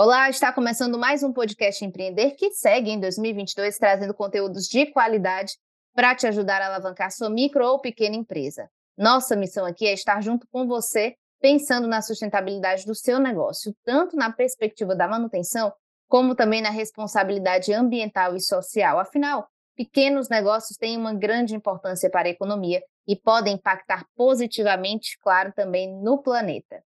[0.00, 5.54] Olá, está começando mais um podcast Empreender que segue em 2022 trazendo conteúdos de qualidade
[5.92, 8.70] para te ajudar a alavancar sua micro ou pequena empresa.
[8.96, 14.14] Nossa missão aqui é estar junto com você, pensando na sustentabilidade do seu negócio, tanto
[14.14, 15.72] na perspectiva da manutenção,
[16.06, 19.00] como também na responsabilidade ambiental e social.
[19.00, 25.52] Afinal, pequenos negócios têm uma grande importância para a economia e podem impactar positivamente, claro,
[25.56, 26.84] também no planeta.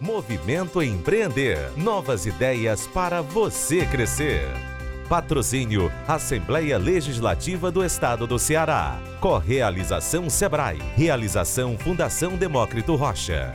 [0.00, 1.70] Movimento Empreender.
[1.78, 4.42] Novas ideias para você crescer.
[5.08, 8.98] Patrocínio Assembleia Legislativa do Estado do Ceará.
[9.20, 10.78] Correalização Sebrae.
[10.96, 13.52] Realização Fundação Demócrito Rocha.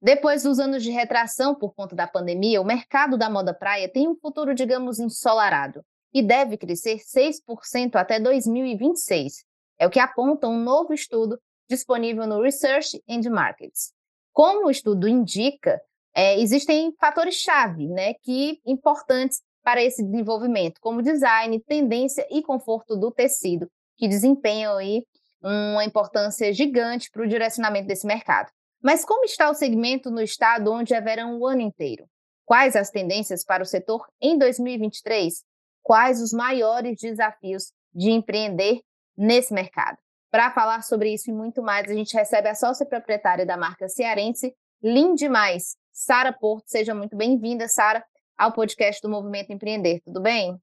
[0.00, 4.08] Depois dos anos de retração por conta da pandemia, o mercado da moda praia tem
[4.08, 5.82] um futuro, digamos, ensolarado
[6.14, 9.44] e deve crescer 6% até 2026.
[9.80, 11.40] É o que aponta um novo estudo
[11.70, 13.92] disponível no Research and Markets.
[14.32, 15.80] Como o estudo indica,
[16.12, 23.12] é, existem fatores-chave né, que importantes para esse desenvolvimento, como design, tendência e conforto do
[23.12, 25.04] tecido, que desempenham aí
[25.42, 28.50] uma importância gigante para o direcionamento desse mercado.
[28.82, 32.06] Mas como está o segmento no estado onde é verão o ano inteiro?
[32.44, 35.44] Quais as tendências para o setor em 2023?
[35.82, 38.80] Quais os maiores desafios de empreender
[39.16, 39.98] nesse mercado?
[40.30, 43.88] Para falar sobre isso e muito mais, a gente recebe a sócia proprietária da marca
[43.88, 46.68] cearense Lindemais, Sara Porto.
[46.68, 48.04] Seja muito bem-vinda, Sara,
[48.38, 50.00] ao podcast do Movimento Empreender.
[50.04, 50.56] Tudo bem?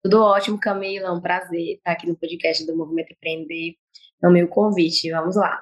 [0.00, 1.08] Tudo ótimo, Camila.
[1.08, 3.74] É um prazer estar aqui no podcast do Movimento Empreender.
[4.22, 5.10] É o meu convite.
[5.10, 5.60] Vamos lá.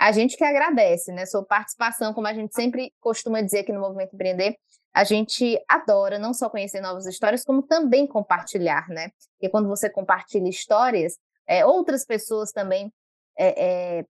[0.00, 1.26] A gente que agradece, né?
[1.26, 4.56] Sua participação, como a gente sempre costuma dizer aqui no Movimento Empreender,
[4.94, 9.10] a gente adora não só conhecer novas histórias, como também compartilhar, né?
[9.32, 12.92] Porque quando você compartilha histórias, é, outras pessoas também
[13.38, 14.04] é,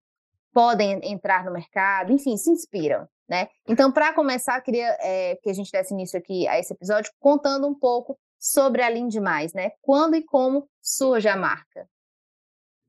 [0.52, 3.48] podem entrar no mercado, enfim, se inspiram, né?
[3.68, 4.96] Então, para começar, queria
[5.42, 9.08] que a gente desse início aqui a esse episódio contando um pouco sobre a Lean
[9.08, 9.72] Demais, né?
[9.82, 11.88] Quando e como surge a marca?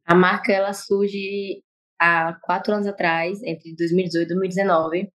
[0.06, 1.64] A marca, ela surge
[2.00, 5.14] há quatro anos atrás, entre 2018 e 2019.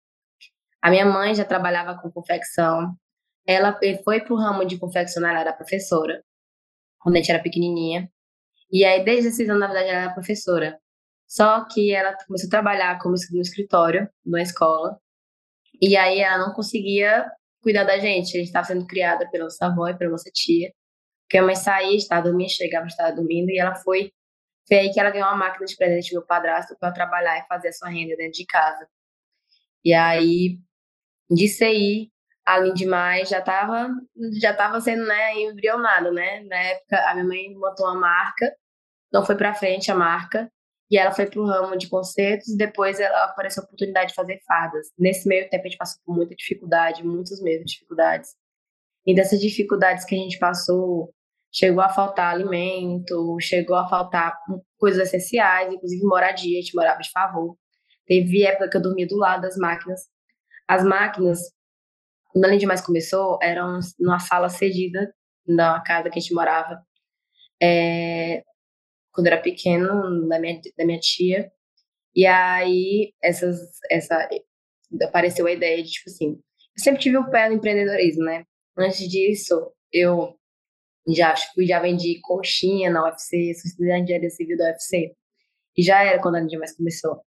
[0.82, 2.94] A minha mãe já trabalhava com confecção.
[3.46, 6.22] Ela foi para o ramo de confeccionar, ela era professora,
[6.98, 8.10] quando a gente era pequenininha.
[8.72, 10.80] E aí, desde esses anos, na verdade, ela era professora.
[11.28, 14.98] Só que ela começou a trabalhar como no escritório, numa escola.
[15.80, 17.30] E aí ela não conseguia
[17.62, 18.36] cuidar da gente.
[18.36, 20.72] A gente estava sendo criada pela nossa avó e pela nossa tia.
[21.24, 23.50] Porque a mãe saía, estava dormindo, chegava, estava dormindo.
[23.50, 24.12] E ela foi.
[24.68, 27.46] Foi aí que ela ganhou uma máquina de presente do meu padrasto para trabalhar e
[27.48, 28.88] fazer a sua renda dentro de casa.
[29.84, 30.58] E aí,
[31.30, 32.12] de CI,
[32.46, 33.88] além demais, já estava
[34.40, 36.40] já tava sendo né, embrionada, né?
[36.44, 38.52] Na época, a minha mãe montou uma marca
[39.12, 40.50] não foi para frente a marca
[40.90, 44.14] e ela foi para o ramo de concertos e depois ela apareceu a oportunidade de
[44.14, 44.88] fazer fardas.
[44.98, 48.30] Nesse meio tempo a gente passou por muita dificuldade, muitas mesmo dificuldades.
[49.06, 51.12] E dessas dificuldades que a gente passou,
[51.50, 54.36] chegou a faltar alimento, chegou a faltar
[54.78, 57.56] coisas essenciais, inclusive moradia, a gente morava de favor.
[58.06, 60.02] Teve época que eu dormia do lado das máquinas.
[60.68, 61.40] As máquinas,
[62.28, 65.12] quando Além Mais começou, eram numa sala cedida
[65.46, 66.82] na casa que a gente morava.
[67.62, 68.42] É,
[69.12, 71.50] quando era pequeno, da minha, da minha tia.
[72.14, 73.58] E aí, essas,
[73.90, 74.28] essa,
[75.02, 76.32] apareceu a ideia de, tipo assim,
[76.76, 78.44] eu sempre tive o pé no empreendedorismo, né?
[78.76, 80.34] Antes disso, eu
[81.08, 85.14] já fui, já vendi coxinha na UFC, sou estudante de área civil da UFC.
[85.76, 87.22] E já era quando a Ninja Mais começou.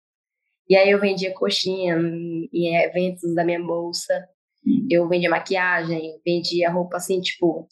[0.69, 1.97] E aí eu vendia coxinha
[2.53, 4.27] em eventos da minha bolsa.
[4.91, 7.69] Eu vendia maquiagem, vendia roupa assim, tipo,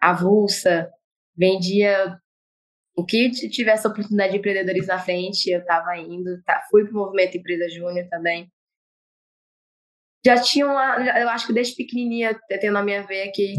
[0.00, 0.90] avulsa,
[1.36, 2.18] vendia
[2.96, 6.92] o que tivesse a oportunidade de empreendedorismo na frente, eu estava indo, tá, fui para
[6.92, 8.48] o movimento Empresa Júnior também.
[10.24, 13.56] Já tinha uma, eu acho que desde pequenininha eu tenho na minha veia aqui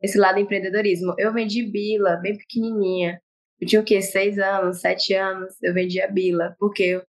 [0.00, 1.14] esse lado do empreendedorismo.
[1.18, 3.20] Eu vendi bila, bem pequenininha.
[3.60, 4.00] Eu tinha o quê?
[4.00, 7.02] Seis anos, sete anos, eu vendia bila, porque eu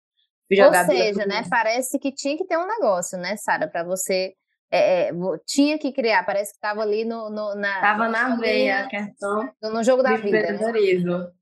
[0.48, 3.84] fui jogar Ou seja, né, parece que tinha que ter um negócio, né, Sara, para
[3.84, 4.32] você
[4.70, 5.12] é, é,
[5.46, 7.80] tinha que criar, parece que estava ali no, no na.
[7.80, 9.48] Tava na veia a questão.
[9.62, 10.52] No, no jogo da vida.
[10.52, 11.32] Né?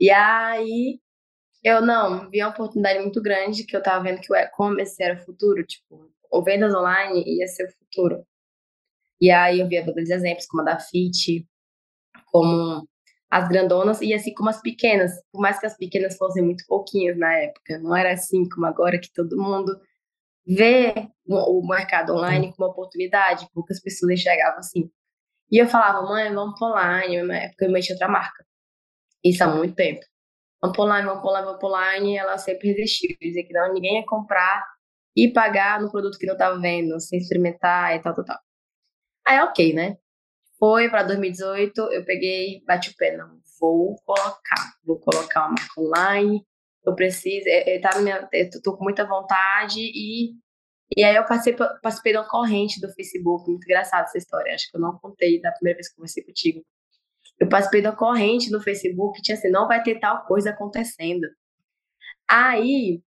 [0.00, 0.98] E aí
[1.62, 5.14] eu não, vi uma oportunidade muito grande que eu tava vendo que o e-commerce era
[5.20, 8.24] o futuro, tipo, ou vendas online ia ser o futuro.
[9.20, 11.46] E aí eu vi vários exemplos, como a da Fit,
[12.26, 12.88] como
[13.30, 17.18] as grandonas e assim como as pequenas, por mais que as pequenas fossem muito pouquinhas
[17.18, 19.78] na época, não era assim como agora que todo mundo
[20.46, 20.94] vê
[21.26, 24.90] o mercado online como uma oportunidade, poucas pessoas enxergavam assim.
[25.50, 28.44] E eu falava, mãe, vamos para online, na época eu mexi outra marca.
[29.24, 30.00] Isso há muito tempo.
[30.62, 33.16] Vamos online, vamos online, vamos online, ela sempre resistiu.
[33.20, 34.64] Dizia que não, ninguém ia comprar
[35.16, 38.38] e pagar no produto que não estava vendo, sem experimentar e tal, tal, tal.
[39.26, 39.96] Aí, ok, né?
[40.58, 45.80] Foi para 2018, eu peguei, bati o pé, não, vou colocar, vou colocar uma marca
[45.80, 46.46] online,
[46.84, 50.34] eu preciso, é, é, tá minha, eu tô com muita vontade e
[50.96, 54.70] e aí eu participei, participei de uma corrente do Facebook, muito engraçada essa história, acho
[54.70, 56.64] que eu não contei da primeira vez que conversei contigo.
[57.40, 61.26] Eu participei da corrente no Facebook tinha assim, não vai ter tal coisa acontecendo.
[62.28, 63.02] Aí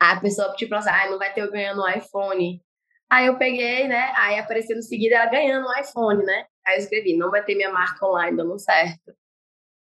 [0.00, 2.62] a pessoa tipo assim, ah, não vai ter eu ganhando um iPhone.
[3.10, 4.12] Aí eu peguei, né?
[4.16, 6.46] Aí apareceu no seguida ela ganhando um iPhone, né?
[6.66, 9.14] Aí eu escrevi, não vai ter minha marca online dando certo.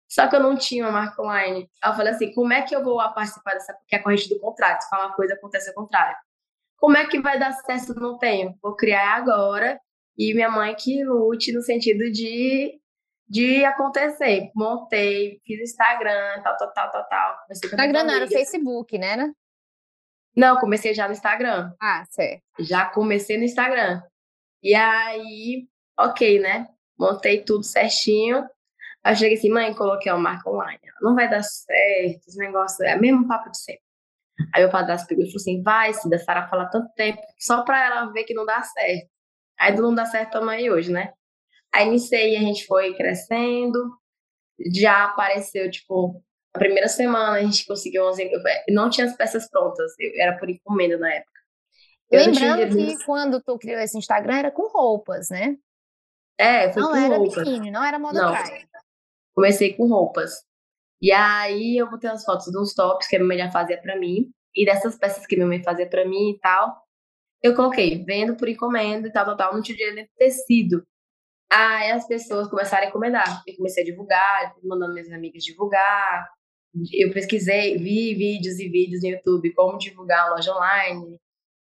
[0.09, 1.69] Só que eu não tinha uma marca online.
[1.83, 4.29] Aí eu falei assim, como é que eu vou participar dessa, que é a corrente
[4.29, 4.81] do contrato?
[4.81, 6.15] Se fala uma coisa, acontece ao contrário.
[6.77, 7.93] Como é que vai dar certo?
[7.95, 8.55] Não tenho.
[8.61, 9.79] Vou criar agora
[10.17, 12.79] e minha mãe que lute no sentido de
[13.27, 14.51] de acontecer.
[14.55, 17.37] Montei, fiz Instagram, tal, tal, tal, tal, tal.
[17.51, 19.33] Instagram não, era Facebook, né?
[20.35, 21.73] Não, comecei já no Instagram.
[21.81, 22.43] Ah, certo.
[22.59, 24.01] Já comecei no Instagram.
[24.61, 25.67] E aí,
[25.99, 26.69] ok, né?
[26.97, 28.47] Montei tudo certinho.
[29.03, 30.79] Aí eu cheguei assim, mãe, coloquei uma marca online.
[31.01, 33.81] Não vai dar certo, esse negócio é o mesmo papo de sempre.
[34.53, 37.63] Aí o padrasto pegou e falou assim: vai, se da Sara fala tanto tempo, só
[37.63, 39.09] pra ela ver que não dá certo.
[39.59, 41.13] Aí do não dá certo, tamo aí hoje, né?
[41.73, 43.97] Aí iniciei, a gente foi crescendo,
[44.73, 46.23] já apareceu, tipo,
[46.53, 48.31] a primeira semana a gente conseguiu 11,
[48.69, 51.37] não tinha as peças prontas, era por encomenda na época.
[52.09, 55.57] Eu Lembrando que quando tu criou esse Instagram era com roupas, né?
[56.37, 57.43] É, foi não com era roupas.
[57.43, 58.31] biquíni, não era moda não.
[58.31, 58.67] praia.
[59.35, 60.43] Comecei com roupas.
[61.01, 63.97] E aí eu botei as fotos dos tops que a minha mãe já fazia para
[63.99, 66.81] mim e dessas peças que minha mãe fazia para mim e tal.
[67.41, 70.83] Eu coloquei, vendo por encomenda e tal, tal, tal, não tinha dinheiro de tecido.
[71.51, 73.43] Aí as pessoas começaram a encomendar.
[73.47, 76.27] Eu comecei a divulgar, mandando minhas amigas divulgar.
[76.93, 81.17] Eu pesquisei, vi vídeos e vídeos no YouTube como divulgar a loja online.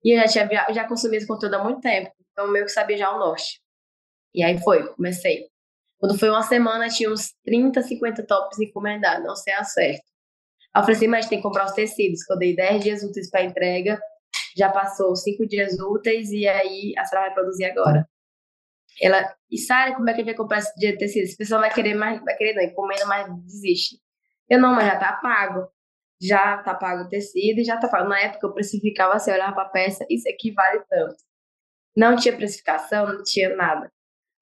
[0.03, 2.97] E eu já tinha já consumi esse conteúdo há muito tempo, então meio que sabia
[2.97, 3.61] já o norte.
[4.33, 5.47] E aí foi, comecei.
[5.99, 10.03] Quando foi uma semana, tinha uns 30, 50 tops encomendados, não sei a certo.
[10.73, 13.03] Aí eu falei assim, mas tem que comprar os tecidos, que eu dei 10 dias
[13.03, 13.99] úteis para entrega,
[14.57, 18.07] já passou 5 dias úteis e aí a senhora vai produzir agora.
[19.01, 21.23] Ela, e Sara, como é que a gente vai comprar esse dia de tecido?
[21.23, 23.99] Esse pessoal vai querer mais, vai querer não, encomenda, mas desiste.
[24.47, 25.67] Eu não, mas já tá pago.
[26.21, 28.07] Já tá pago o tecido e já tá pago.
[28.07, 31.15] Na época eu precificava assim, eu olhava pra peça, isso aqui vale tanto.
[31.97, 33.91] Não tinha precificação, não tinha nada.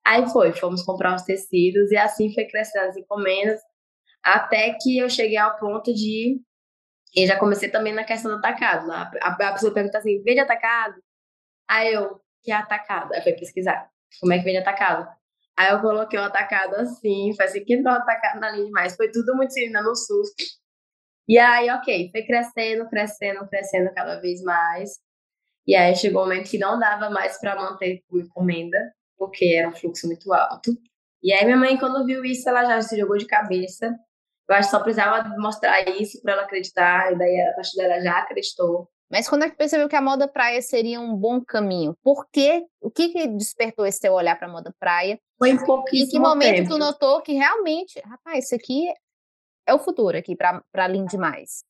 [0.05, 3.61] Aí foi, fomos comprar os tecidos e assim foi crescendo as encomendas,
[4.23, 6.41] até que eu cheguei ao ponto de.
[7.15, 8.91] E já comecei também na questão do atacado.
[8.91, 10.95] A, a pessoa pergunta assim: vende atacado?
[11.67, 13.13] Aí eu, que é atacado?
[13.13, 13.89] Aí foi pesquisar
[14.19, 15.07] como é que vende atacado.
[15.57, 18.95] Aí eu coloquei o atacado assim, foi assim que entrou o atacado na linha demais.
[18.95, 20.43] Foi tudo muito ainda no susto.
[21.27, 24.99] E aí, ok, foi crescendo, crescendo, crescendo cada vez mais.
[25.67, 28.77] E aí chegou um momento que não dava mais para manter como encomenda
[29.19, 30.71] porque era um fluxo muito alto.
[31.21, 33.93] E aí minha mãe, quando viu isso, ela já se jogou de cabeça.
[34.47, 38.01] Eu acho que só precisava mostrar isso para ela acreditar, e daí a partir dela
[38.01, 38.89] já acreditou.
[39.09, 41.97] Mas quando é que percebeu que a moda praia seria um bom caminho?
[42.03, 42.65] Por quê?
[42.81, 45.19] O que, que despertou esse teu olhar para a moda praia?
[45.37, 46.69] Foi em pouquíssimo Em que momento tempo.
[46.69, 48.85] tu notou que realmente, rapaz, isso aqui
[49.65, 51.63] é o futuro aqui para Lean demais?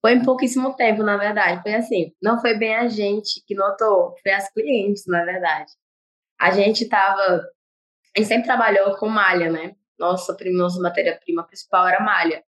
[0.00, 1.62] Foi em pouquíssimo tempo, na verdade.
[1.62, 5.72] Foi assim, não foi bem a gente que notou, foi as clientes, na verdade
[6.38, 7.48] a gente estava.
[8.14, 9.74] A gente sempre trabalhou com malha, né?
[9.98, 12.44] Nossa, nossa matéria-prima principal era malha.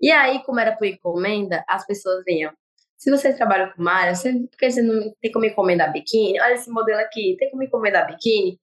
[0.00, 2.52] E aí, como era por encomenda, as pessoas vinham.
[2.98, 6.40] Se você trabalha com malha, você, por que você não tem como encomendar biquíni?
[6.40, 8.60] Olha esse modelo aqui, tem como encomendar biquíni?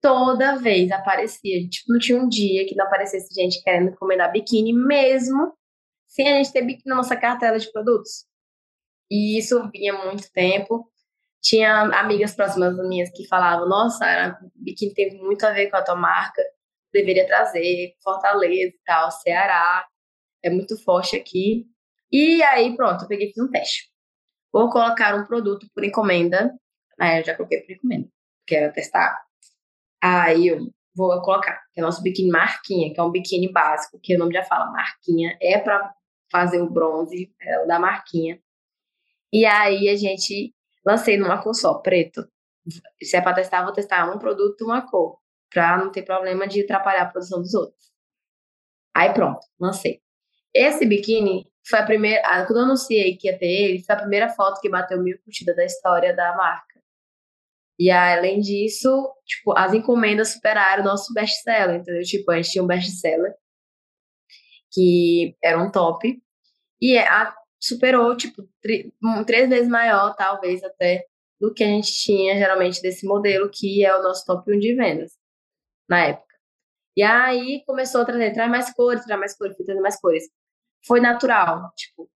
[0.00, 1.68] Toda vez aparecia.
[1.68, 5.54] Tipo, não tinha um dia que não aparecesse gente querendo encomendar biquíni, mesmo
[6.08, 8.24] sem a gente ter biquíni na nossa cartela de produtos.
[9.10, 10.90] E isso vinha muito tempo
[11.44, 15.94] tinha amigas próximas minhas que falavam: Nossa, biquíni tem muito a ver com a tua
[15.94, 16.42] marca,
[16.92, 19.86] deveria trazer Fortaleza e tal, Ceará,
[20.42, 21.66] é muito forte aqui.
[22.14, 23.90] E aí, pronto, eu peguei fiz um teste.
[24.52, 26.52] Vou colocar um produto por encomenda.
[27.00, 28.08] Aí eu já coloquei por encomenda,
[28.46, 29.20] quero testar.
[30.02, 33.98] Aí eu vou colocar, que é o nosso biquíni marquinha, que é um biquíni básico,
[34.00, 35.92] que o nome já fala marquinha, é para
[36.30, 38.40] fazer o bronze, é o da marquinha.
[39.32, 40.54] E aí a gente
[40.86, 42.28] Lancei numa cor só, preto.
[43.02, 45.18] Se é para testar, vou testar um produto, uma cor,
[45.50, 47.92] para não ter problema de atrapalhar a produção dos outros.
[48.94, 50.02] Aí pronto, lancei.
[50.52, 52.22] Esse biquíni foi a primeira.
[52.46, 55.56] Quando eu anunciei que ia ter ele, foi a primeira foto que bateu mil curtidas
[55.56, 56.80] da história da marca.
[57.78, 62.02] E além disso, tipo, as encomendas superaram o nosso best-seller, entendeu?
[62.02, 63.34] Tipo, a gente tinha um best-seller
[64.72, 66.20] que era um top.
[66.80, 68.48] E a, superou, tipo,
[69.26, 71.06] três vezes maior, talvez até,
[71.40, 74.74] do que a gente tinha geralmente desse modelo, que é o nosso top 1 de
[74.74, 75.12] vendas
[75.88, 76.34] na época.
[76.96, 80.24] E aí começou a trazer, traz mais cores, traz mais cores, trazendo mais cores.
[80.86, 82.10] Foi natural, tipo,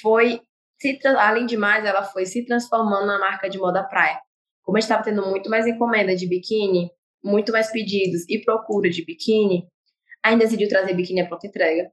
[0.00, 0.40] foi,
[0.80, 4.20] se, além de mais, ela foi se transformando na marca de moda praia.
[4.62, 6.90] Como a gente estava tendo muito mais encomenda de biquíni,
[7.22, 9.66] muito mais pedidos e procura de biquíni,
[10.22, 11.90] a gente decidiu trazer biquíni à pronta entrega,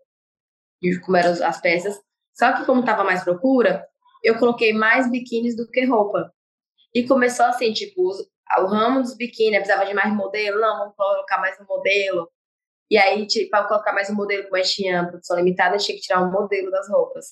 [1.05, 1.99] como eram as peças.
[2.33, 3.85] Só que como estava mais procura,
[4.23, 6.33] eu coloquei mais biquínis do que roupa.
[6.93, 8.09] E começou assim, tipo,
[8.59, 12.29] o ramo dos biquíni precisava de mais modelo, não, vamos colocar mais um modelo.
[12.91, 15.95] E aí, tipo, para colocar mais um modelo, como a gente tinha produção limitada, tinha
[15.95, 17.27] que tirar um modelo das roupas.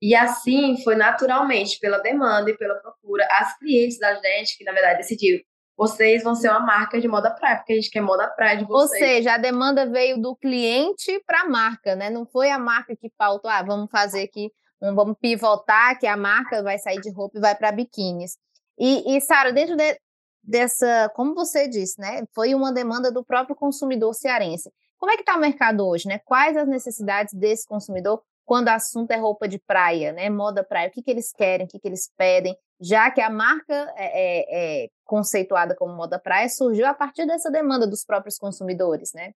[0.00, 4.70] E assim foi naturalmente, pela demanda e pela procura, as clientes da gente, que na
[4.70, 5.42] verdade decidiram,
[5.76, 8.64] vocês vão ser uma marca de moda praia, porque a gente quer moda praia de
[8.66, 9.02] vocês.
[9.02, 12.08] Ou seja, a demanda veio do cliente para a marca, né?
[12.08, 16.62] Não foi a marca que faltou, ah, vamos fazer aqui, vamos pivotar que a marca
[16.62, 18.38] vai sair de roupa e vai para biquínis.
[18.78, 19.98] E, e Sara, dentro de,
[20.40, 24.70] dessa, como você disse, né, foi uma demanda do próprio consumidor cearense.
[25.04, 26.18] Como é que está o mercado hoje, né?
[26.24, 30.30] Quais as necessidades desse consumidor quando o assunto é roupa de praia, né?
[30.30, 33.28] Moda praia, o que, que eles querem, o que, que eles pedem, já que a
[33.28, 38.38] marca é, é, é conceituada como moda praia surgiu a partir dessa demanda dos próprios
[38.38, 39.34] consumidores, né?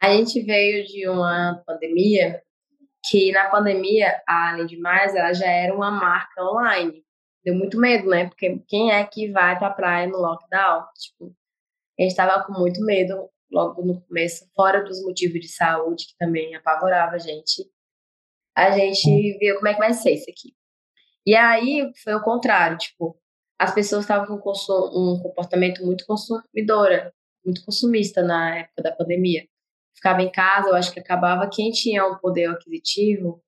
[0.00, 2.42] A gente veio de uma pandemia
[3.04, 7.04] que na pandemia, além de mais, ela já era uma marca online
[7.44, 8.26] deu muito medo, né?
[8.26, 10.84] Porque quem é que vai pra praia no lockdown?
[10.98, 11.36] Tipo,
[11.98, 16.16] a gente tava com muito medo logo no começo, fora dos motivos de saúde, que
[16.18, 17.64] também apavorava a gente.
[18.56, 20.54] A gente viu como é que vai ser isso aqui.
[21.26, 23.18] E aí foi o contrário, tipo,
[23.58, 27.12] as pessoas estavam com um comportamento muito consumidora,
[27.44, 29.46] muito consumista na época da pandemia.
[29.94, 33.42] Ficava em casa, eu acho que acabava quem tinha um poder aquisitivo,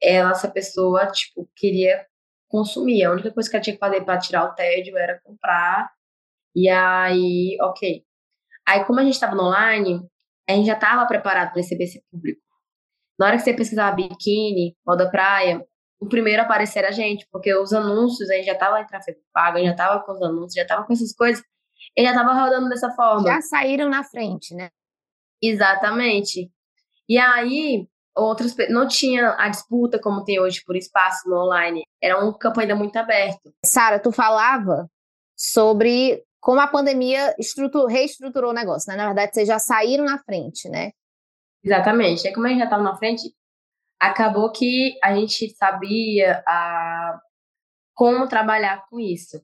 [0.00, 2.06] ela, essa pessoa, tipo, queria
[2.48, 3.04] consumir.
[3.04, 5.92] A única coisa que ela tinha que fazer para tirar o tédio era comprar.
[6.54, 8.04] E aí, ok.
[8.66, 10.00] Aí, como a gente estava no online,
[10.48, 12.40] a gente já estava preparado para receber esse público.
[13.18, 15.64] Na hora que você pesquisava biquíni, moda praia,
[16.00, 18.86] o primeiro a aparecer era a gente, porque os anúncios, a gente já estava em
[18.86, 21.42] tráfego pago, já estava com os anúncios, já estava com essas coisas,
[21.96, 23.26] ele já estava rodando dessa forma.
[23.26, 24.70] Já saíram na frente, né?
[25.42, 26.50] Exatamente.
[27.08, 31.82] E aí, outras não tinha a disputa como tem hoje por espaço no online.
[32.02, 33.52] Era um campo ainda muito aberto.
[33.64, 34.88] Sara, tu falava
[35.36, 37.34] sobre como a pandemia
[37.88, 38.98] reestruturou o negócio, né?
[38.98, 40.92] Na verdade, vocês já saíram na frente, né?
[41.64, 42.28] Exatamente.
[42.28, 43.34] É como a gente já estava na frente,
[43.98, 47.18] acabou que a gente sabia a,
[47.94, 49.42] como trabalhar com isso.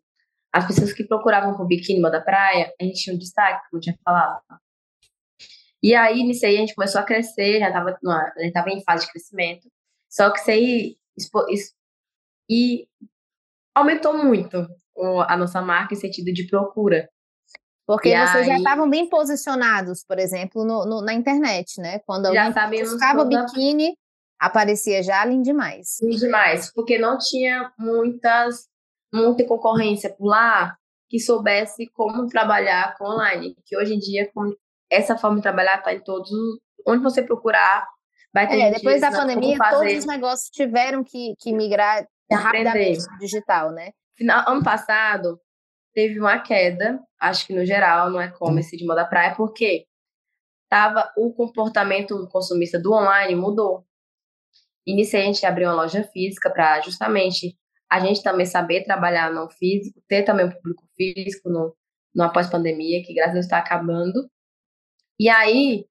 [0.53, 3.81] As pessoas que procuravam com biquíni da praia, a gente tinha um destaque, como eu
[3.81, 4.43] tinha falado.
[5.83, 7.99] E aí, nisso aí, a gente começou a crescer, já estava
[8.53, 9.67] tava em fase de crescimento.
[10.07, 10.99] Só que isso aí
[12.51, 12.87] e
[13.75, 14.69] aumentou muito
[15.27, 17.09] a nossa marca em sentido de procura.
[17.87, 21.99] Porque e vocês aí, já estavam bem posicionados, por exemplo, no, no, na internet, né?
[22.07, 23.45] Quando alguém buscava toda...
[23.45, 23.97] biquíni,
[24.39, 25.99] aparecia já lindo demais.
[26.01, 28.69] Lindo demais, porque não tinha muitas,
[29.13, 30.77] muita concorrência por lá
[31.09, 33.57] que soubesse como trabalhar com online.
[33.67, 34.31] Que hoje em dia,
[34.89, 36.31] essa forma de trabalhar está em todos,
[36.87, 37.89] onde você procurar,
[38.33, 38.61] vai ter.
[38.61, 43.91] É, depois da pandemia, todos os negócios tiveram que, que migrar rapidamente para digital, né?
[44.21, 45.41] Final, ano passado,
[45.95, 49.87] teve uma queda, acho que no geral, no e-commerce de moda praia, porque
[50.69, 53.83] tava, o comportamento consumista do online mudou.
[54.87, 57.57] Iniciei, a gente abriu uma loja física para justamente
[57.91, 61.75] a gente também saber trabalhar no físico, ter também um público físico no,
[62.15, 64.31] no após-pandemia, que graças a Deus está acabando.
[65.19, 65.87] E aí,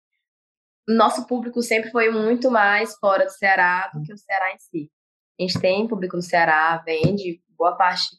[0.87, 4.91] nosso público sempre foi muito mais fora do Ceará do que o Ceará em si.
[5.39, 8.18] A gente tem público no Ceará, vende, boa parte,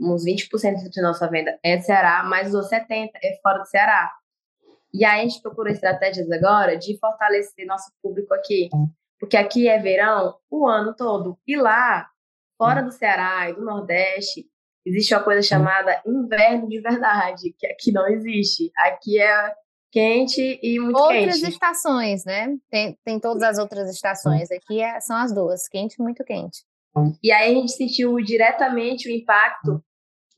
[0.00, 4.10] uns 20% de nossa venda é do Ceará, mas os 70% é fora do Ceará.
[4.92, 8.68] E aí a gente procura estratégias agora de fortalecer nosso público aqui.
[9.18, 11.38] Porque aqui é verão o ano todo.
[11.46, 12.08] E lá,
[12.58, 14.46] fora do Ceará e do Nordeste,
[14.84, 18.70] existe uma coisa chamada inverno de verdade, que aqui não existe.
[18.76, 19.54] Aqui é
[19.90, 21.34] quente e muito outras quente.
[21.34, 22.56] Outras estações, né?
[22.70, 24.50] Tem, tem todas as outras estações.
[24.50, 26.64] Aqui é, são as duas, quente e muito quente.
[27.22, 29.82] E aí a gente sentiu diretamente o impacto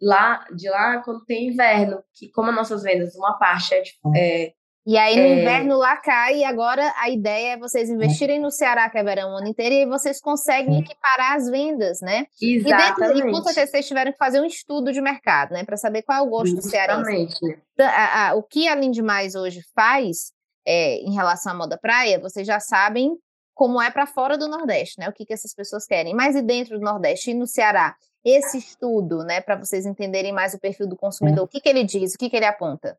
[0.00, 3.92] lá de lá quando tem inverno, que como as nossas vendas, uma parte é, de,
[4.16, 4.52] é
[4.87, 5.40] e aí, no é...
[5.40, 9.32] inverno lá cai, e agora a ideia é vocês investirem no Ceará, que é verão
[9.32, 12.26] o ano inteiro, e aí vocês conseguem equiparar as vendas, né?
[12.40, 13.00] Exatamente.
[13.00, 15.64] E, dentro, e com certeza vocês tiveram que fazer um estudo de mercado, né?
[15.64, 17.30] Para saber qual é o gosto Exatamente.
[17.30, 17.62] do cearense.
[17.73, 20.32] Então, a, a, o que a Mais hoje faz
[20.66, 23.16] é, em relação à moda praia, vocês já sabem
[23.54, 25.08] como é para fora do Nordeste, né?
[25.08, 26.14] O que, que essas pessoas querem.
[26.14, 27.96] Mas e dentro do Nordeste e no Ceará?
[28.25, 31.84] Esse estudo, né, para vocês entenderem mais o perfil do consumidor, o que, que ele
[31.84, 32.99] diz, o que, que ele aponta?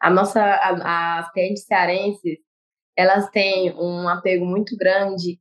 [0.00, 2.38] A nossa, as clientes cearenses,
[2.96, 5.38] elas têm um apego muito grande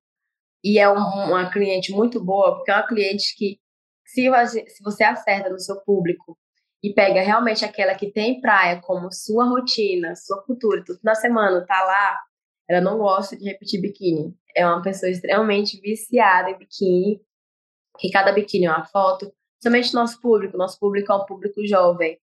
[0.61, 3.59] e é um, uma cliente muito boa, porque é uma cliente que,
[4.05, 4.29] se,
[4.67, 6.37] se você acerta no seu público
[6.83, 11.65] e pega realmente aquela que tem praia como sua rotina, sua cultura, tudo na semana,
[11.65, 12.19] tá lá,
[12.67, 14.35] ela não gosta de repetir biquíni.
[14.55, 17.21] É uma pessoa extremamente viciada em biquíni,
[17.99, 19.31] que cada biquíni é uma foto.
[19.61, 22.19] Somente nosso público, nosso público é um público jovem.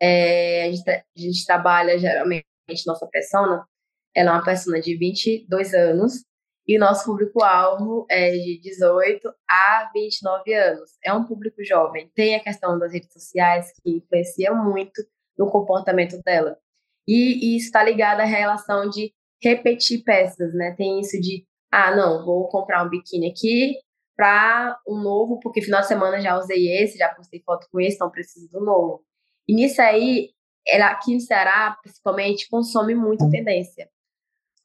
[0.00, 2.46] É, a, gente, a, gente, trabalha geralmente,
[2.86, 3.66] nossa persona,
[4.14, 6.24] ela é uma persona de 22 anos,
[6.66, 10.90] e o nosso público-alvo é de 18 a 29 anos.
[11.02, 12.10] É um público jovem.
[12.12, 15.00] Tem a questão das redes sociais, que influencia muito
[15.38, 16.58] no comportamento dela.
[17.06, 20.74] E, e isso está ligado à relação de repetir peças, né?
[20.76, 23.76] Tem isso de, ah, não, vou comprar um biquíni aqui
[24.16, 27.96] para um novo, porque final de semana já usei esse, já postei foto com esse,
[27.96, 29.04] então preciso do novo.
[29.46, 30.30] E nisso aí,
[30.66, 33.88] ela aqui no Ceará, principalmente, consome muito tendência.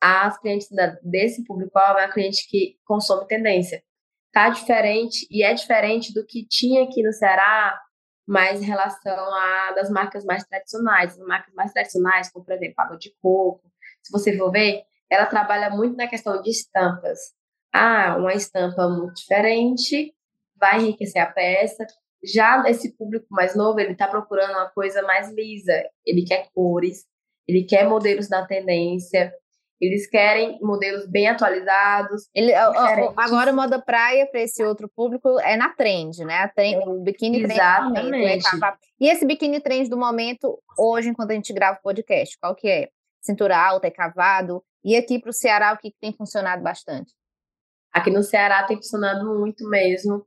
[0.02, 3.84] As clientes da, desse público-alvo é a cliente que consome tendência.
[4.32, 7.78] Tá diferente, e é diferente do que tinha aqui no Ceará,
[8.26, 11.20] mais em relação a das marcas mais tradicionais.
[11.20, 13.71] As marcas mais tradicionais, como por exemplo, água de coco,
[14.04, 17.20] se você for ver, ela trabalha muito na questão de estampas.
[17.74, 20.14] Ah, uma estampa muito diferente
[20.62, 21.86] vai enriquecer a peça.
[22.24, 25.74] Já esse público mais novo, ele está procurando uma coisa mais lisa.
[26.06, 27.06] Ele quer cores,
[27.48, 29.34] ele quer modelos da tendência,
[29.82, 32.30] eles querem modelos bem atualizados.
[32.36, 36.48] Ele, agora, moda praia para esse outro público é na trend, né?
[36.56, 38.10] Trend, o biquíni Exatamente.
[38.10, 38.38] trend.
[38.38, 38.78] Exatamente.
[39.02, 42.56] É e esse biquíni trend do momento, hoje, enquanto a gente grava o podcast, qual
[42.56, 42.90] que é?
[43.22, 44.64] Cintura alta, é cavado.
[44.84, 47.14] E aqui para o Ceará, o que, tem funcionado bastante?
[47.94, 50.26] Aqui no Ceará tem funcionado muito mesmo.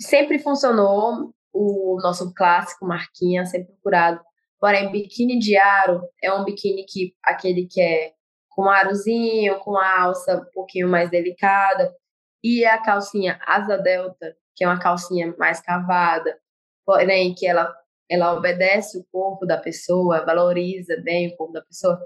[0.00, 4.20] Sempre funcionou o nosso clássico marquinha, sempre procurado.
[4.60, 8.12] Porém, biquíni de aro é um biquíni que aquele que é
[8.48, 11.92] com arozinho, com a alça um pouquinho mais delicada,
[12.42, 16.38] e a calcinha asa delta, que é uma calcinha mais cavada,
[16.86, 17.74] porém que ela
[18.08, 21.98] ela obedece o corpo da pessoa, valoriza bem o corpo da pessoa,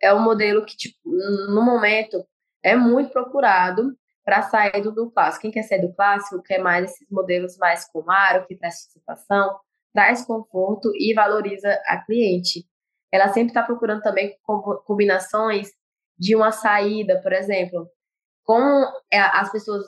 [0.00, 2.26] é um modelo que, tipo, no momento,
[2.62, 5.42] é muito procurado para sair do, clássico.
[5.42, 9.58] Quem quer sair do clássico quer mais esses modelos mais com aro, que traz satisfação,
[9.92, 12.66] traz conforto e valoriza a cliente.
[13.12, 14.36] Ela sempre está procurando também
[14.84, 15.70] combinações
[16.18, 17.88] de uma saída, por exemplo,
[18.42, 19.84] com é, as pessoas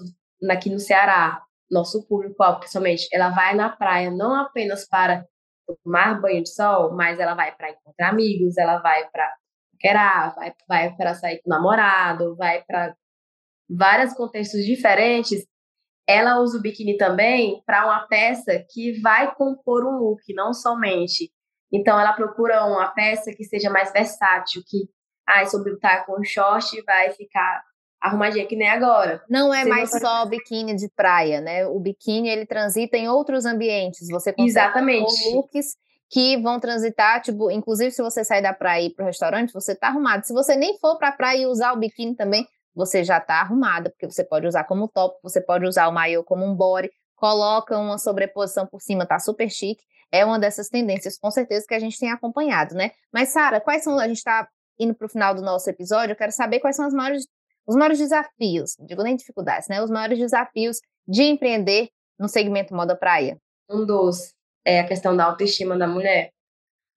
[0.51, 5.27] aqui no Ceará, nosso público, principalmente, ela vai na praia não apenas para
[5.85, 9.35] tomar banho de sol, mas ela vai para encontrar amigos, ela vai para
[9.79, 12.95] querar, vai, vai para sair com o namorado, vai para
[13.69, 15.47] vários contextos diferentes.
[16.09, 21.33] Ela usa o biquíni também para uma peça que vai compor um look, não somente.
[21.73, 24.89] Então, ela procura uma peça que seja mais versátil, que,
[25.27, 27.63] ah, sobre o tá com short vai ficar
[28.07, 29.23] arrumadinha que nem agora.
[29.29, 31.67] Não é mais só biquíni de praia, né?
[31.67, 34.09] O biquíni ele transita em outros ambientes.
[34.09, 35.35] Você consegue Exatamente.
[35.35, 35.77] looks
[36.09, 39.75] que vão transitar, tipo, inclusive se você sair da praia e ir pro restaurante, você
[39.75, 40.25] tá arrumado.
[40.25, 43.91] Se você nem for pra praia e usar o biquíni também, você já tá arrumada,
[43.91, 47.77] porque você pode usar como top, você pode usar o maiô como um body, coloca
[47.77, 49.83] uma sobreposição por cima, tá super chique.
[50.13, 52.93] É uma dessas tendências, com certeza, que a gente tem acompanhado, né?
[53.13, 53.99] Mas, Sara, quais são.
[53.99, 54.47] A gente tá
[54.79, 57.27] indo pro final do nosso episódio, eu quero saber quais são as maiores
[57.67, 59.83] os maiores desafios, digo nem dificuldades, né?
[59.83, 63.39] Os maiores desafios de empreender no segmento moda praia.
[63.69, 66.31] Um dos é a questão da autoestima da mulher.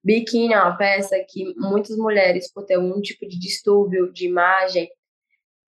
[0.03, 4.89] Biquíni é uma peça que muitas mulheres, por ter um tipo de distúrbio de imagem,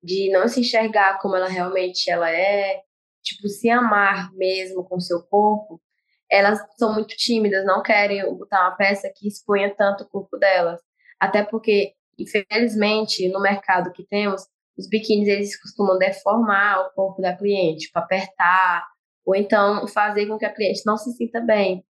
[0.01, 2.81] de não se enxergar como ela realmente ela é,
[3.21, 5.81] tipo, se amar mesmo com seu corpo,
[6.29, 10.79] elas são muito tímidas, não querem botar uma peça que exponha tanto o corpo delas.
[11.19, 14.47] Até porque, infelizmente, no mercado que temos,
[14.81, 18.85] os biquínis eles costumam deformar o corpo da cliente, tipo, apertar,
[19.23, 21.85] ou então fazer com que a cliente não se sinta bem.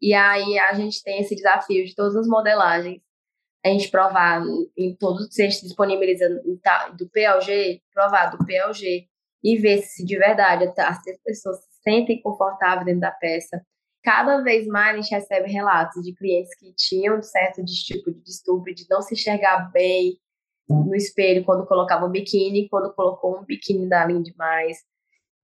[0.00, 3.02] E aí a gente tem esse desafio de todas as modelagens,
[3.64, 4.42] a gente provar
[4.76, 6.26] em todos, se a gente disponibiliza
[6.96, 9.06] do PLG, provar do PLG
[9.42, 13.60] e ver se de verdade as pessoas se sentem confortáveis dentro da peça.
[14.02, 18.74] Cada vez mais a gente recebe relatos de clientes que tinham certo tipo de distúrbio,
[18.74, 20.18] de não se enxergar bem,
[20.74, 24.78] no espelho quando colocava o biquíni, quando colocou um biquíni da linha demais,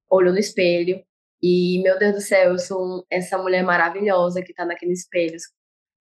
[0.08, 1.02] olhou no espelho
[1.42, 5.36] e, meu Deus do céu, eu sou essa mulher maravilhosa que tá naquele espelho.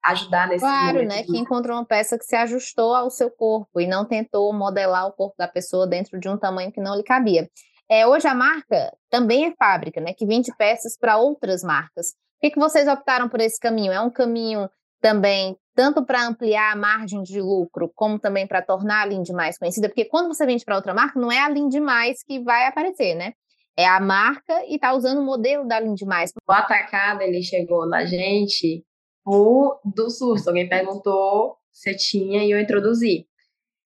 [0.03, 1.23] ajudar nesse Claro, né?
[1.23, 5.11] Que encontrou uma peça que se ajustou ao seu corpo e não tentou modelar o
[5.11, 7.49] corpo da pessoa dentro de um tamanho que não lhe cabia.
[7.89, 10.13] É, hoje a marca também é fábrica, né?
[10.13, 12.11] Que vende peças para outras marcas.
[12.11, 13.91] Por que, que vocês optaram por esse caminho?
[13.91, 14.69] É um caminho
[15.01, 19.57] também tanto para ampliar a margem de lucro, como também para tornar a Lindy mais
[19.57, 19.89] conhecida?
[19.89, 23.13] Porque quando você vende para outra marca, não é a Lindy mais que vai aparecer,
[23.13, 23.33] né?
[23.77, 26.31] É a marca e tá usando o modelo da Lindy mais.
[26.47, 28.85] O atacado, ele chegou na gente
[29.21, 30.47] por, do susto.
[30.47, 33.27] Alguém perguntou se tinha e eu introduzi.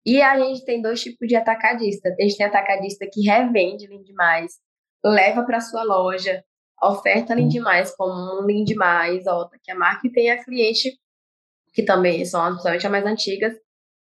[0.07, 2.09] E a gente tem dois tipos de atacadista.
[2.09, 4.53] A gente tem atacadista que revende Lind Mais,
[5.05, 6.43] leva para sua loja,
[6.83, 10.99] oferta Lind Mais como um Lind Mais, outra que a marca tem a cliente,
[11.75, 13.53] que também são principalmente as mais antigas,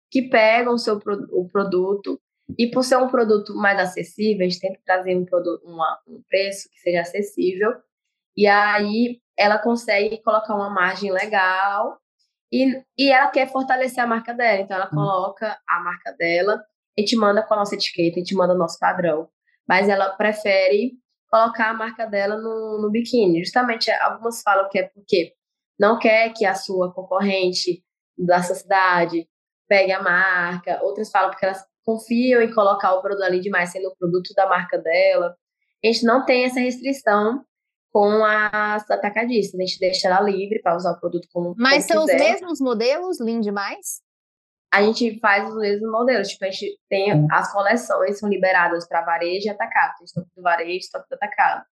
[0.10, 1.00] que pegam o seu
[1.32, 2.20] o produto
[2.58, 6.24] e por ser um produto mais acessível, a gente tenta trazer um, produto, uma, um
[6.30, 7.74] preço que seja acessível
[8.36, 12.00] e aí ela consegue colocar uma margem legal
[12.52, 14.62] e, e ela quer fortalecer a marca dela.
[14.62, 16.64] Então ela coloca a marca dela,
[16.98, 19.28] a gente manda com a nossa etiqueta, a gente manda o nosso padrão.
[19.68, 20.94] Mas ela prefere
[21.30, 23.44] colocar a marca dela no, no biquíni.
[23.44, 25.34] Justamente algumas falam que é porque
[25.80, 27.84] não quer que a sua concorrente
[28.18, 29.28] da sua cidade
[29.68, 33.88] pegue a marca, outras falam porque elas confiam em colocar o produto ali demais sendo
[33.88, 35.36] o produto da marca dela.
[35.84, 37.46] A gente não tem essa restrição
[37.92, 39.60] com as atacadistas.
[39.60, 42.32] A gente deixa ela livre para usar o produto como, Mas como são os quiser.
[42.32, 44.02] mesmos modelos, Lindy mais?
[44.72, 46.28] A gente faz os mesmos modelos.
[46.28, 49.96] Tipo, a gente tem as coleções são liberadas para varejo e atacado.
[49.98, 51.66] Tem estoque do varejo e estoque do atacado.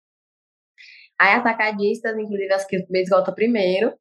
[1.20, 3.94] Aí atacadistas, inclusive as que esgota primeiro,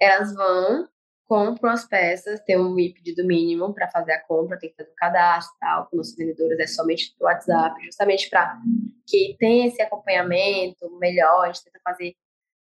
[0.00, 0.88] elas vão,
[1.26, 4.94] compram as peças, tem um pedido mínimo para fazer a compra, tem que fazer o
[4.94, 8.58] cadastro tal, com os vendedores é somente do WhatsApp, justamente para
[9.06, 12.14] que tenha esse acompanhamento melhor, a gente tenta fazer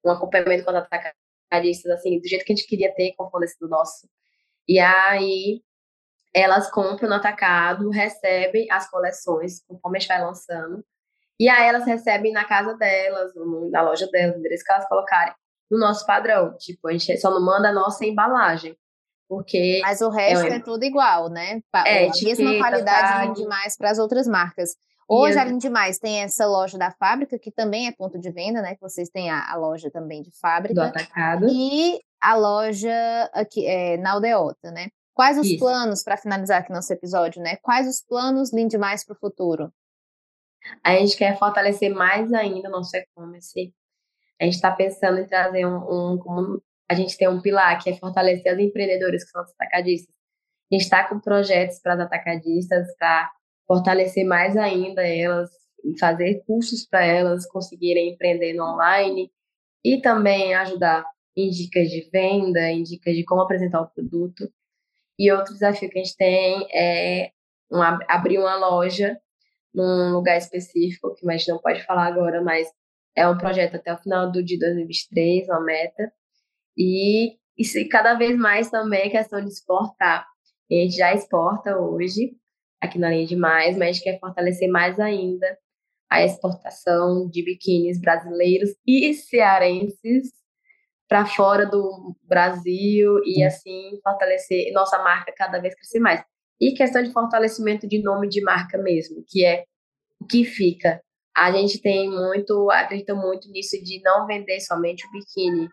[0.04, 3.68] um acompanhamento com os atacadistas, assim, do jeito que a gente queria ter, com fornecedor
[3.68, 4.09] nosso.
[4.68, 5.62] E aí,
[6.35, 10.85] elas compram no atacado, recebem as coleções, conforme a gente vai lançando,
[11.38, 13.33] e aí elas recebem na casa delas,
[13.70, 15.35] na loja delas, no endereço que elas colocarem,
[15.70, 16.57] no nosso padrão.
[16.59, 18.77] Tipo, a gente só não manda a nossa embalagem,
[19.29, 21.61] porque Mas o resto É, é, tudo igual, né?
[21.85, 23.27] É, a mesma qualidade tag.
[23.27, 24.70] Lindy mais para as outras marcas.
[25.09, 28.18] Hoje E a as- Lindy mais tem essa loja da fábrica, que também é ponto
[28.18, 28.75] de venda, né?
[28.75, 30.85] Que vocês têm a, a loja também de do fábrica.
[30.87, 31.46] atacado.
[31.49, 34.88] E a loja aqui, é, na Aldeota, né?
[35.14, 35.59] Quais os Isso.
[35.59, 37.57] planos, para finalizar aqui nosso episódio, né?
[37.62, 39.72] Quais os planos Lindy mais para o futuro?
[40.83, 43.72] A gente quer fortalecer mais ainda o nosso e-commerce.
[44.40, 45.76] A gente está pensando em trazer um,
[46.12, 49.50] um, como a gente tem um pilar que é fortalecer as empreendedoras que são as
[49.52, 50.14] atacadistas.
[50.70, 53.31] A gente está com projetos para as atacadistas para
[53.66, 55.50] fortalecer mais ainda elas
[56.00, 59.31] fazer cursos para elas conseguirem empreender no online
[59.85, 61.05] e também ajudar
[61.37, 64.50] em dicas de venda, em dicas de como apresentar o produto.
[65.18, 67.31] E outro desafio que a gente tem é
[67.70, 69.16] um, ab- abrir uma loja
[69.77, 72.67] num lugar específico, que a gente não pode falar agora, mas
[73.15, 76.11] é um projeto até o final do de 2023, uma meta.
[76.77, 80.27] E, e se cada vez mais também é questão de exportar.
[80.71, 82.35] A gente já exporta hoje,
[82.81, 85.47] aqui na linha de mais, mas a gente quer fortalecer mais ainda
[86.11, 90.33] a exportação de biquínis brasileiros e cearenses
[91.09, 96.25] para fora do Brasil e assim fortalecer nossa marca cada vez crescer mais.
[96.61, 99.64] E questão de fortalecimento de nome de marca mesmo, que é
[100.21, 101.01] o que fica.
[101.37, 105.69] A gente tem muito, acredita muito nisso de não vender somente o biquíni.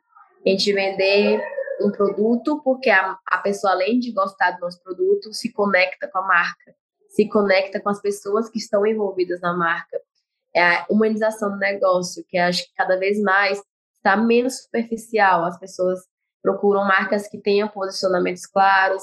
[0.46, 1.42] A gente vender
[1.82, 6.20] um produto porque a, a pessoa, além de gostar do nosso produto, se conecta com
[6.20, 6.76] a marca,
[7.10, 10.02] se conecta com as pessoas que estão envolvidas na marca.
[10.54, 13.62] É a humanização do negócio, que acho que cada vez mais
[13.96, 15.46] está menos superficial.
[15.46, 16.00] As pessoas
[16.42, 19.02] procuram marcas que tenham posicionamentos claros,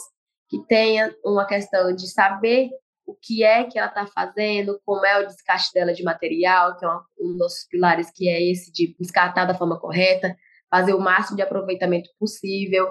[0.50, 2.70] que tenha uma questão de saber
[3.06, 6.84] o que é que ela está fazendo, como é o descarte dela de material, que
[6.84, 10.36] é um dos nossos pilares, que é esse de descartar da forma correta,
[10.68, 12.88] fazer o máximo de aproveitamento possível.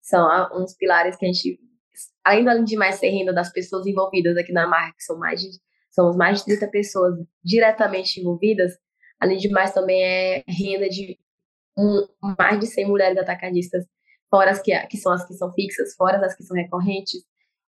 [0.00, 1.58] São uns pilares que a gente,
[2.24, 5.48] além de mais ser renda das pessoas envolvidas aqui na marca, que são mais de,
[5.90, 8.72] são mais de 30 pessoas diretamente envolvidas,
[9.20, 11.18] além de mais também é renda de
[11.76, 12.06] um,
[12.38, 13.84] mais de 100 mulheres atacadistas,
[14.30, 17.22] fora as que, que são as que são fixas, fora as que são recorrentes.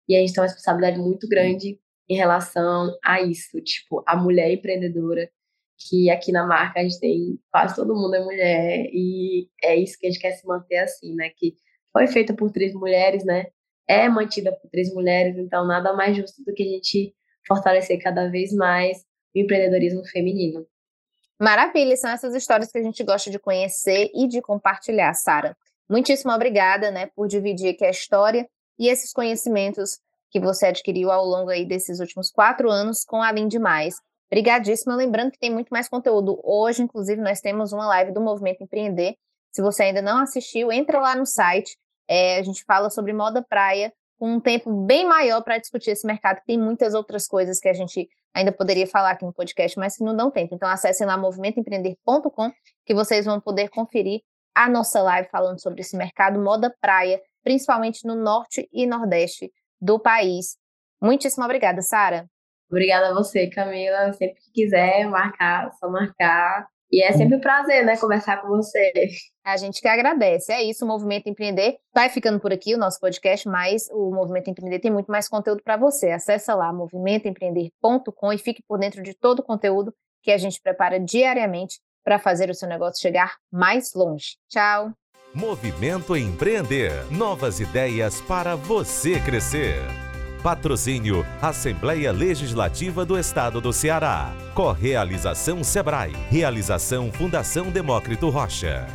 [0.09, 4.51] E a gente tem uma responsabilidade muito grande em relação a isso, tipo, a mulher
[4.53, 5.29] empreendedora,
[5.77, 9.99] que aqui na marca a gente tem quase todo mundo é mulher, e é isso
[9.99, 11.31] que a gente quer se manter assim, né?
[11.37, 11.55] Que
[11.93, 13.47] foi feita por três mulheres, né?
[13.89, 17.15] É mantida por três mulheres, então nada mais justo do que a gente
[17.47, 18.99] fortalecer cada vez mais
[19.35, 20.67] o empreendedorismo feminino.
[21.41, 25.57] Maravilha, são essas histórias que a gente gosta de conhecer e de compartilhar, Sara.
[25.89, 29.99] Muitíssimo obrigada, né, por dividir aqui a história e esses conhecimentos
[30.31, 33.95] que você adquiriu ao longo aí desses últimos quatro anos com Além Demais.
[34.31, 34.97] Obrigadíssima.
[34.97, 36.39] Lembrando que tem muito mais conteúdo.
[36.43, 39.15] Hoje, inclusive, nós temos uma live do Movimento Empreender.
[39.53, 41.77] Se você ainda não assistiu, entra lá no site.
[42.09, 46.07] É, a gente fala sobre moda praia com um tempo bem maior para discutir esse
[46.07, 46.41] mercado.
[46.47, 50.05] Tem muitas outras coisas que a gente ainda poderia falar aqui no podcast, mas que
[50.05, 50.55] não dão tempo.
[50.55, 52.51] Então, acessem lá movimentoempreender.com
[52.85, 54.21] que vocês vão poder conferir
[54.57, 60.01] a nossa live falando sobre esse mercado moda praia, principalmente no norte e nordeste do
[60.01, 60.57] país.
[61.01, 62.27] Muitíssimo obrigada, Sara.
[62.71, 64.13] Obrigada a você, Camila.
[64.15, 66.67] Sempre que quiser marcar, só marcar.
[66.91, 68.93] E é sempre um prazer, né, conversar com você.
[69.45, 70.53] A gente que agradece.
[70.53, 74.49] É isso, o Movimento Empreender vai ficando por aqui, o nosso podcast, mas o Movimento
[74.49, 76.11] Empreender tem muito mais conteúdo para você.
[76.13, 79.93] Acesse lá movimentoempreender.com e fique por dentro de todo o conteúdo
[80.23, 84.37] que a gente prepara diariamente para fazer o seu negócio chegar mais longe.
[84.49, 84.93] Tchau.
[85.35, 86.93] Movimento Empreender.
[87.11, 89.81] Novas ideias para você crescer.
[90.41, 94.33] Patrocínio Assembleia Legislativa do Estado do Ceará.
[94.55, 96.13] Correalização Sebrae.
[96.31, 98.87] Realização Fundação Demócrito Rocha.